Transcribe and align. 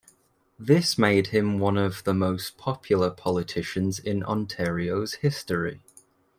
This 0.57 0.97
made 0.97 1.27
him 1.27 1.59
one 1.59 1.77
of 1.77 2.05
the 2.05 2.13
most 2.15 2.57
popular 2.57 3.11
politicians 3.11 3.99
in 3.99 4.23
Ontario's 4.23 5.13
history. 5.13 5.83